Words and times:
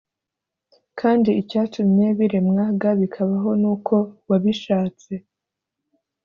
Kandi 0.99 1.29
icyatumye 1.41 2.07
biremwa 2.19 2.63
g 2.79 2.83
bikabaho 2.99 3.49
ni 3.61 3.67
uko 3.73 3.95
wabishatse 4.29 5.13